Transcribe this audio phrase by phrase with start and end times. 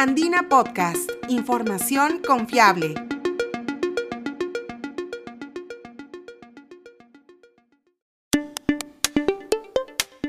[0.00, 2.94] Andina Podcast, información confiable.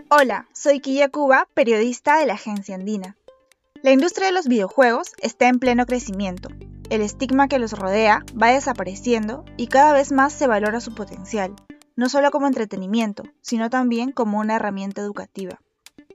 [0.10, 3.16] Hola, soy Quilla Cuba, periodista de la agencia Andina.
[3.84, 6.50] La industria de los videojuegos está en pleno crecimiento.
[6.90, 11.54] El estigma que los rodea va desapareciendo y cada vez más se valora su potencial,
[11.96, 15.60] no solo como entretenimiento, sino también como una herramienta educativa.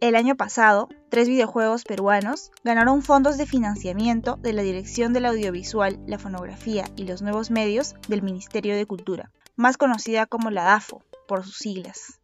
[0.00, 6.00] El año pasado, tres videojuegos peruanos ganaron fondos de financiamiento de la Dirección del Audiovisual,
[6.06, 11.02] la Fonografía y los Nuevos Medios del Ministerio de Cultura, más conocida como la DAFO,
[11.28, 12.20] por sus siglas.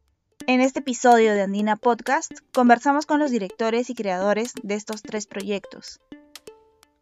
[0.47, 5.27] En este episodio de Andina Podcast conversamos con los directores y creadores de estos tres
[5.27, 6.01] proyectos.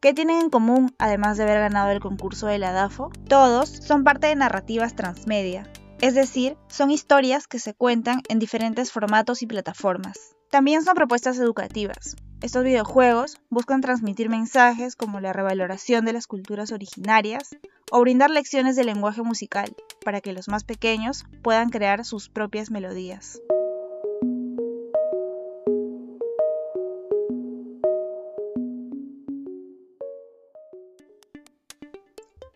[0.01, 3.11] ¿Qué tienen en común además de haber ganado el concurso de la DAFO?
[3.27, 8.93] Todos son parte de narrativas transmedia, es decir, son historias que se cuentan en diferentes
[8.93, 10.38] formatos y plataformas.
[10.51, 12.16] También son propuestas educativas.
[12.41, 17.56] Estos videojuegos buscan transmitir mensajes como la revaloración de las culturas originarias
[17.91, 22.70] o brindar lecciones de lenguaje musical para que los más pequeños puedan crear sus propias
[22.70, 23.42] melodías.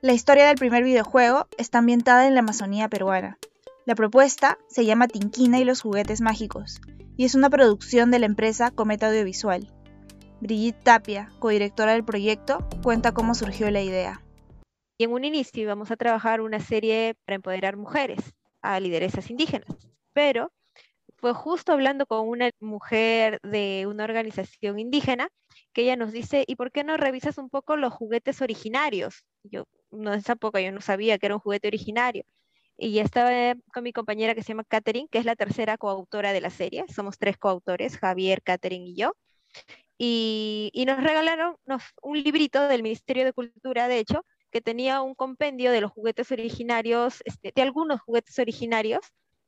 [0.01, 3.37] La historia del primer videojuego está ambientada en la Amazonía peruana.
[3.85, 6.81] La propuesta se llama Tinquina y los juguetes mágicos
[7.23, 9.73] y es una producción de la empresa Cometa Audiovisual.
[10.41, 14.25] Brigitte Tapia, codirectora del proyecto, cuenta cómo surgió la idea.
[14.99, 18.19] Y en un inicio íbamos a trabajar una serie para empoderar mujeres
[18.61, 19.69] a lideresas indígenas,
[20.13, 20.51] pero
[21.15, 25.29] fue justo hablando con una mujer de una organización indígena
[25.73, 29.23] que ella nos dice, ¿y por qué no revisas un poco los juguetes originarios?
[29.45, 32.25] Yo, no, poca yo no sabía que era un juguete originario
[32.77, 36.41] y estaba con mi compañera que se llama Catherine, que es la tercera coautora de
[36.41, 36.85] la serie.
[36.89, 39.15] Somos tres coautores, Javier, Catherine y yo.
[39.99, 41.57] Y, nos regalaron
[42.03, 46.33] un librito del Ministerio de Cultura, de hecho, que tenía un compendio de los juguetes
[46.33, 49.01] originarios, este, de algunos juguetes originarios,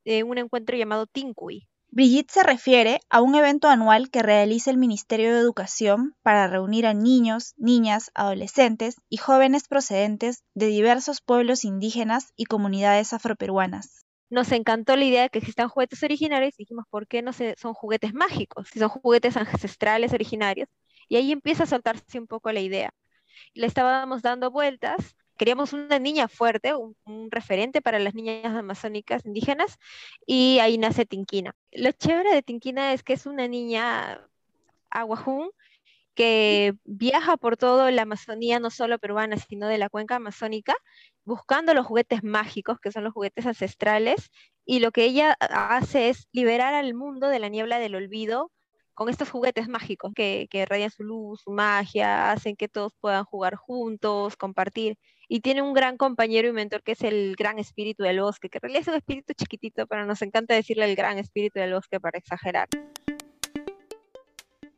[0.04, 1.68] de un encuentro llamado Tinkui.
[1.94, 6.88] Brigitte se refiere a un evento anual que realiza el Ministerio de Educación para reunir
[6.88, 14.04] a niños, niñas, adolescentes y jóvenes procedentes de diversos pueblos indígenas y comunidades afroperuanas.
[14.28, 17.74] Nos encantó la idea de que existan juguetes originarios y dijimos, ¿por qué no son
[17.74, 18.66] juguetes mágicos?
[18.72, 20.68] Si son juguetes ancestrales originarios.
[21.08, 22.92] Y ahí empieza a soltarse un poco la idea.
[23.52, 26.94] Le estábamos dando vueltas queríamos una niña fuerte, un,
[27.30, 29.78] referente para las niñas amazónicas indígenas,
[30.26, 31.54] y ahí nace Tinquina.
[31.72, 34.20] Lo chévere de Tinquina es que es una niña
[34.90, 35.50] aguajún
[36.14, 40.74] que viaja por toda la Amazonía, no solo peruana, sino de la cuenca amazónica,
[41.24, 44.30] buscando los juguetes mágicos, que son los juguetes ancestrales,
[44.64, 48.52] y lo que ella hace es liberar al mundo de la niebla del olvido
[48.94, 53.24] con estos juguetes mágicos que, que radian su luz, su magia, hacen que todos puedan
[53.24, 54.96] jugar juntos, compartir.
[55.28, 58.58] Y tiene un gran compañero y mentor que es el gran espíritu del bosque, que
[58.58, 61.98] en realidad es un espíritu chiquitito, pero nos encanta decirle el gran espíritu del bosque
[61.98, 62.68] para exagerar.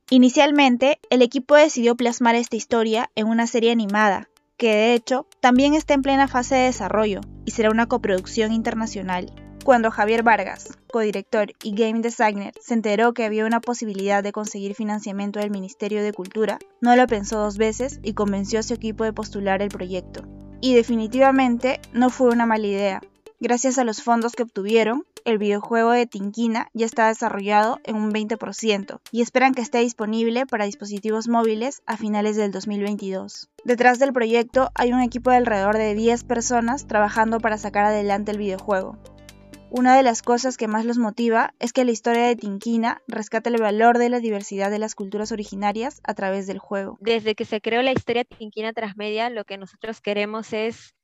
[0.09, 5.75] Inicialmente, el equipo decidió plasmar esta historia en una serie animada, que de hecho también
[5.75, 9.33] está en plena fase de desarrollo y será una coproducción internacional.
[9.67, 14.77] Cuando Javier Vargas, codirector y game designer, se enteró que había una posibilidad de conseguir
[14.77, 19.03] financiamiento del Ministerio de Cultura, no lo pensó dos veces y convenció a su equipo
[19.03, 20.23] de postular el proyecto.
[20.61, 23.01] Y definitivamente no fue una mala idea.
[23.41, 28.13] Gracias a los fondos que obtuvieron, el videojuego de Tinquina ya está desarrollado en un
[28.13, 33.51] 20% y esperan que esté disponible para dispositivos móviles a finales del 2022.
[33.65, 38.31] Detrás del proyecto hay un equipo de alrededor de 10 personas trabajando para sacar adelante
[38.31, 38.97] el videojuego.
[39.71, 43.51] Una de las cosas que más los motiva es que la historia de Tinquina rescata
[43.51, 46.99] el valor de la diversidad de las culturas originarias a través del juego.
[47.01, 50.95] Desde que se creó la historia Tinquina Transmedia, lo que nosotros queremos es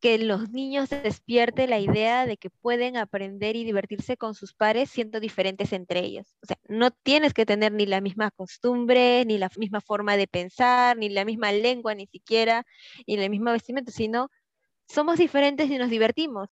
[0.00, 4.90] que los niños despierten la idea de que pueden aprender y divertirse con sus pares
[4.90, 6.36] siendo diferentes entre ellos.
[6.42, 10.26] O sea, no tienes que tener ni la misma costumbre, ni la misma forma de
[10.26, 12.66] pensar, ni la misma lengua, ni siquiera,
[13.06, 14.28] ni la misma vestimenta, sino
[14.88, 16.48] somos diferentes y nos divertimos.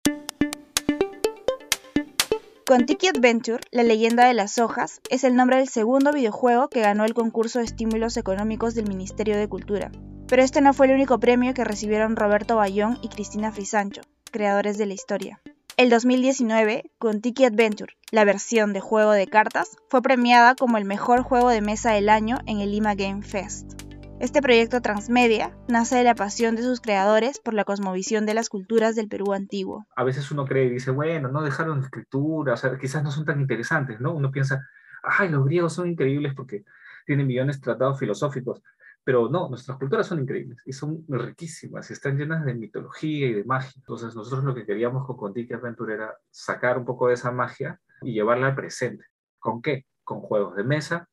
[2.67, 6.81] Con Tiki Adventure, la leyenda de las hojas es el nombre del segundo videojuego que
[6.81, 9.91] ganó el concurso de estímulos económicos del Ministerio de Cultura.
[10.27, 14.01] Pero este no fue el único premio que recibieron Roberto Bayón y Cristina Frisancho,
[14.31, 15.39] creadores de la historia.
[15.77, 20.85] El 2019, con Tiki Adventure, la versión de juego de cartas, fue premiada como el
[20.85, 23.84] mejor juego de mesa del año en el Lima Game Fest.
[24.17, 28.47] Este proyecto transmedia nace de la pasión de sus creadores por la cosmovisión de las
[28.47, 29.85] culturas del Perú antiguo.
[29.93, 33.25] A veces uno cree y dice, bueno, no dejaron escritura, o sea, quizás no son
[33.25, 34.13] tan interesantes, ¿no?
[34.13, 34.65] Uno piensa,
[35.03, 36.63] ay, los griegos son increíbles porque
[37.05, 38.61] tienen millones de tratados filosóficos,
[39.03, 43.33] Pero no, nuestras culturas son increíbles y son riquísimas y están llenas de mitología y
[43.33, 43.73] de magia.
[43.75, 47.81] Entonces nosotros lo que queríamos con Contiki Adventure era sacar un poco de esa magia
[48.01, 49.03] y llevarla al presente.
[49.39, 49.85] ¿Con qué?
[50.05, 51.09] Con juegos de mesa,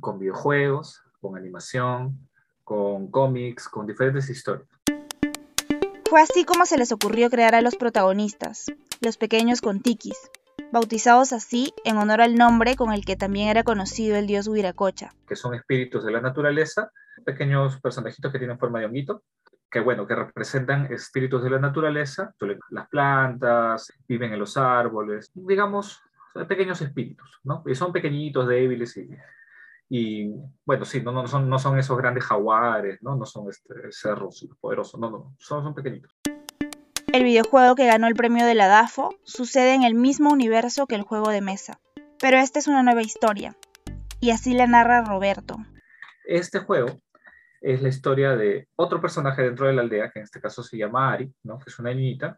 [0.00, 2.28] con videojuegos, con animación,
[2.64, 4.68] con cómics, con diferentes historias.
[6.08, 8.66] Fue así como se les ocurrió crear a los protagonistas,
[9.00, 10.18] los pequeños Contikis,
[10.70, 15.14] bautizados así en honor al nombre con el que también era conocido el dios Huiracocha.
[15.26, 16.90] Que son espíritus de la naturaleza,
[17.24, 19.22] pequeños personajitos que tienen forma de honguito,
[19.70, 22.34] que bueno, que representan espíritus de la naturaleza,
[22.70, 26.02] las plantas, viven en los árboles, digamos,
[26.46, 27.62] pequeños espíritus, ¿no?
[27.66, 29.08] Y son pequeñitos, débiles y,
[29.94, 30.32] y
[30.64, 33.14] bueno, sí, no, no, son, no son esos grandes jaguares, ¿no?
[33.14, 36.16] No son este, cerros poderosos, no, no, son, son pequeñitos.
[37.12, 40.94] El videojuego que ganó el premio de la DAFO sucede en el mismo universo que
[40.94, 41.78] el juego de mesa,
[42.18, 43.54] pero esta es una nueva historia,
[44.18, 45.58] y así la narra Roberto.
[46.24, 46.98] Este juego
[47.60, 50.78] es la historia de otro personaje dentro de la aldea, que en este caso se
[50.78, 51.58] llama Ari, ¿no?
[51.58, 52.34] que es una niñita,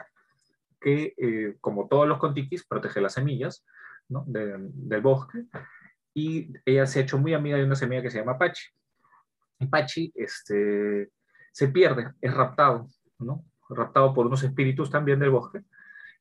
[0.81, 3.65] que eh, como todos los contiquis protege las semillas
[4.09, 4.25] ¿no?
[4.27, 5.45] del bosque,
[6.15, 8.69] y ella se ha hecho muy amiga de una semilla que se llama Pachi.
[9.59, 11.11] Y Pachi este,
[11.53, 12.89] se pierde, es raptado,
[13.19, 13.45] ¿no?
[13.69, 15.63] raptado por unos espíritus también del bosque,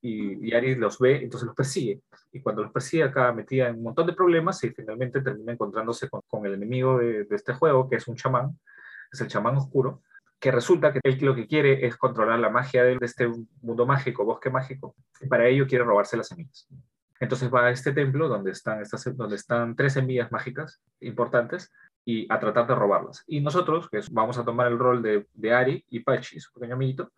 [0.02, 2.02] y, y, Ari los ve, entonces los persigue.
[2.32, 6.10] Y cuando los persigue, acá metida en un montón de problemas, y finalmente termina encontrándose
[6.10, 8.60] con, el enemigo de, de, este juego, que es un chamán,
[9.12, 10.02] es el chamán oscuro,
[10.40, 13.30] que resulta que él lo que quiere es controlar la magia de este
[13.62, 16.68] mundo mágico, bosque mágico, y para ello quiere robarse las semillas.
[17.20, 21.72] Entonces va a este templo donde están, estas, donde están tres semillas mágicas importantes
[22.06, 23.24] y a tratar de robarlas.
[23.28, 26.76] Y nosotros, que vamos a tomar el rol de, de Ari y Pachi, su pequeño
[26.76, 27.12] amiguito,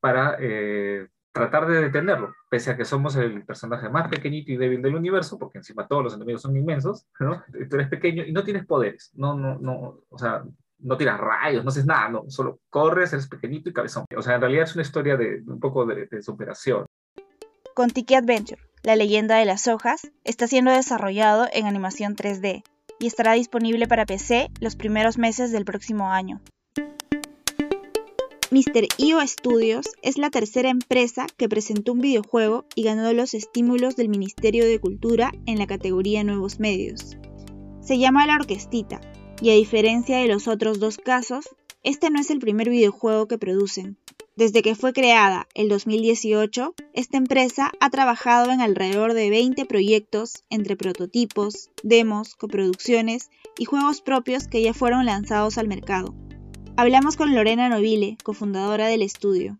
[0.00, 4.82] para eh, tratar de detenerlo, pese a que somos el personaje más pequeñito y débil
[4.82, 7.42] del universo, porque encima todos los enemigos son inmensos, ¿no?
[7.70, 10.44] Tú eres pequeño y no tienes poderes, no, no, no, o sea,
[10.80, 14.04] no tiras rayos, no haces nada, no, solo corres, eres pequeñito y cabezón.
[14.16, 16.84] O sea, en realidad es una historia de un poco de, de superación.
[17.74, 22.62] Con Tiki Adventure, la leyenda de las hojas, está siendo desarrollado en animación 3D
[22.98, 26.40] y estará disponible para PC los primeros meses del próximo año.
[28.50, 28.86] Mr.
[28.98, 34.10] IO Studios es la tercera empresa que presentó un videojuego y ganó los estímulos del
[34.10, 37.16] Ministerio de Cultura en la categoría Nuevos Medios.
[37.80, 39.00] Se llama La Orquestita,
[39.40, 41.48] y a diferencia de los otros dos casos,
[41.82, 43.96] este no es el primer videojuego que producen.
[44.34, 50.42] Desde que fue creada el 2018, esta empresa ha trabajado en alrededor de 20 proyectos
[50.48, 56.14] entre prototipos, demos, coproducciones y juegos propios que ya fueron lanzados al mercado.
[56.78, 59.58] Hablamos con Lorena Novile, cofundadora del estudio.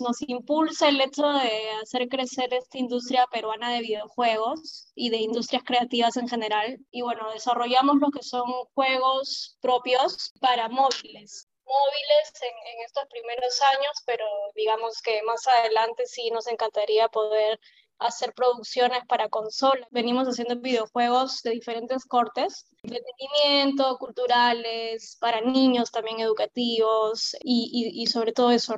[0.00, 5.62] Nos impulsa el hecho de hacer crecer esta industria peruana de videojuegos y de industrias
[5.64, 6.80] creativas en general.
[6.90, 13.60] Y bueno, desarrollamos lo que son juegos propios para móviles móviles en, en, estos primeros
[13.62, 14.24] años, pero
[14.54, 17.60] digamos que más adelante sí nos encantaría poder
[17.98, 19.86] hacer producciones para consola.
[19.90, 28.06] Venimos haciendo videojuegos de diferentes cortes, entretenimiento, culturales, para niños también educativos y, y, y
[28.06, 28.76] sobre todo eso.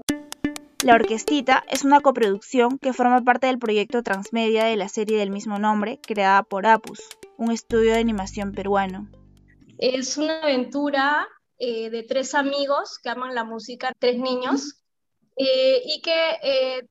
[0.83, 5.31] La Orquestita es una coproducción que forma parte del proyecto transmedia de la serie del
[5.31, 7.01] mismo nombre, creada por Apus,
[7.37, 9.07] un estudio de animación peruano.
[9.77, 11.29] Es una aventura
[11.63, 14.83] eh, de tres amigos que aman la música, tres niños,
[15.37, 16.89] eh, y que eh,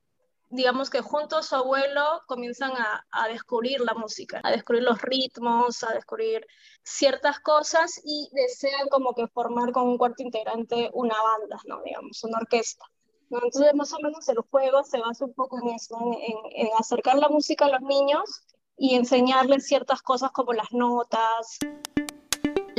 [0.51, 5.01] digamos que junto a su abuelo comienzan a, a, descubrir la música, a descubrir los
[5.01, 6.45] ritmos, a descubrir
[6.83, 11.81] ciertas cosas y desean como que formar con un cuarto integrante una banda, ¿no?
[11.81, 12.85] Digamos, una orquesta.
[13.31, 13.39] ¿no?
[13.43, 17.17] Entonces, más o menos el juego se basa un poco en eso, en, en acercar
[17.17, 18.45] la música a los niños
[18.77, 21.57] y enseñarles ciertas cosas como las notas.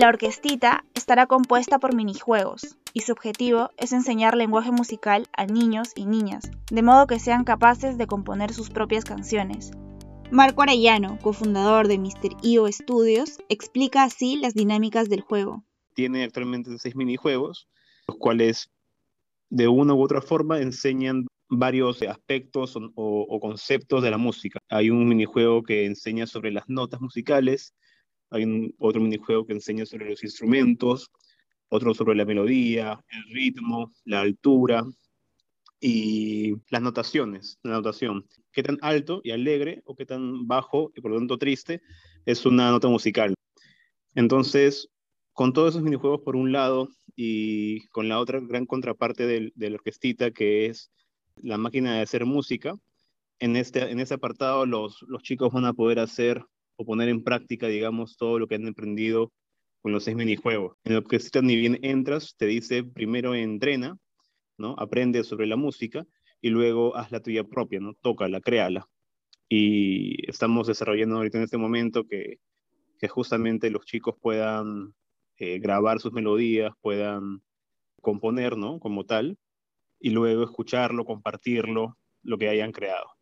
[0.00, 5.90] La orquestita estará compuesta por minijuegos, y su objetivo es enseñar lenguaje musical a niños
[5.94, 9.72] y niñas, de modo que sean capaces de componer sus propias canciones.
[10.30, 12.34] Marco Arellano, cofundador de Mr.
[12.40, 15.64] IO Studios, explica así las dinámicas del juego.
[15.92, 17.68] Tiene actualmente seis minijuegos,
[18.08, 18.70] los cuales
[19.50, 24.60] de una u otra forma enseñan varios aspectos o, o, conceptos de la música.
[24.70, 27.74] Hay un minijuego que enseña sobre las notas musicales,
[28.30, 31.10] hay un, otro minijuego que enseña sobre los instrumentos,
[31.68, 34.84] otro sobre la melodía, el ritmo, la altura
[35.80, 38.26] y las notaciones, la notación.
[38.52, 41.82] Qué tan alto y alegre o qué tan bajo y por lo tanto triste
[42.26, 43.34] es una nota musical.
[44.14, 44.88] Entonces,
[45.32, 49.70] con todos esos minijuegos por un lado y con la otra gran contraparte de, de
[49.70, 50.90] la orquestita que es
[51.36, 52.74] la máquina de hacer música,
[53.40, 56.44] en este, en este apartado los, los chicos van a poder hacer
[56.80, 59.30] o poner en práctica, digamos, todo lo que han aprendido
[59.82, 60.78] con los seis minijuegos.
[60.84, 63.98] En el que ni bien entras, te dice primero entrena,
[64.56, 64.74] ¿no?
[64.78, 66.06] Aprende sobre la música
[66.40, 67.92] y luego haz la tuya propia, ¿no?
[68.00, 68.88] Tócala, créala.
[69.46, 72.38] Y estamos desarrollando ahorita en este momento que,
[72.98, 74.94] que justamente los chicos puedan
[75.36, 77.42] eh, grabar sus melodías, puedan
[78.00, 78.80] componer, ¿no?
[78.80, 79.36] Como tal,
[79.98, 83.19] y luego escucharlo, compartirlo, lo que hayan creado.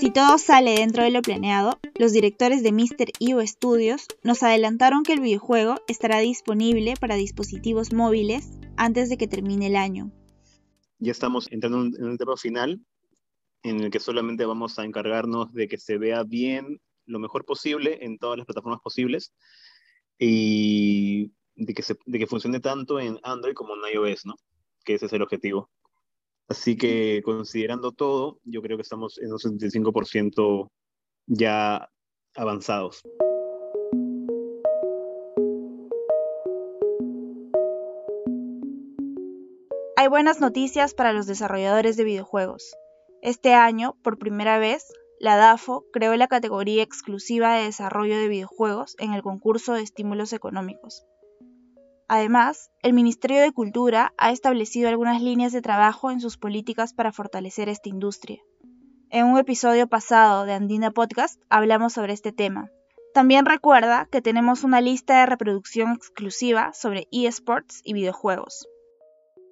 [0.00, 3.12] Si todo sale dentro de lo planeado, los directores de Mr.
[3.18, 9.28] Io Studios nos adelantaron que el videojuego estará disponible para dispositivos móviles antes de que
[9.28, 10.10] termine el año.
[11.00, 12.80] Ya estamos entrando en un etapa final
[13.62, 17.98] en el que solamente vamos a encargarnos de que se vea bien lo mejor posible
[18.00, 19.34] en todas las plataformas posibles
[20.18, 24.36] y de que, de que funcione tanto en Android como en iOS, ¿no?
[24.82, 25.68] Que ese es el objetivo.
[26.50, 30.68] Así que considerando todo, yo creo que estamos en un 75%
[31.28, 31.88] ya
[32.34, 33.02] avanzados.
[39.96, 42.74] Hay buenas noticias para los desarrolladores de videojuegos.
[43.22, 44.88] Este año, por primera vez,
[45.20, 50.32] la DAFO creó la categoría exclusiva de desarrollo de videojuegos en el concurso de estímulos
[50.32, 51.06] económicos.
[52.12, 57.12] Además, el Ministerio de Cultura ha establecido algunas líneas de trabajo en sus políticas para
[57.12, 58.40] fortalecer esta industria.
[59.10, 62.68] En un episodio pasado de Andina Podcast hablamos sobre este tema.
[63.14, 68.66] También recuerda que tenemos una lista de reproducción exclusiva sobre eSports y videojuegos.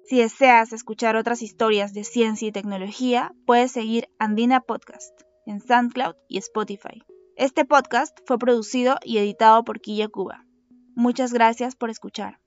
[0.03, 6.15] Si deseas escuchar otras historias de ciencia y tecnología, puedes seguir Andina Podcast en SoundCloud
[6.27, 7.03] y Spotify.
[7.37, 10.43] Este podcast fue producido y editado por Quilla Cuba.
[10.93, 12.37] Muchas gracias por escuchar.